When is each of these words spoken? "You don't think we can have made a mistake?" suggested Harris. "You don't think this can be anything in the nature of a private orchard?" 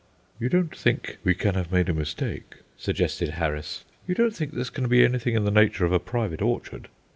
"You 0.39 0.49
don't 0.49 0.75
think 0.75 1.19
we 1.23 1.35
can 1.35 1.53
have 1.53 1.71
made 1.71 1.87
a 1.87 1.93
mistake?" 1.93 2.55
suggested 2.75 3.29
Harris. 3.37 3.85
"You 4.07 4.15
don't 4.15 4.35
think 4.35 4.51
this 4.55 4.71
can 4.71 4.87
be 4.87 5.05
anything 5.05 5.35
in 5.35 5.45
the 5.45 5.51
nature 5.51 5.85
of 5.85 5.91
a 5.93 5.99
private 5.99 6.41
orchard?" 6.41 6.87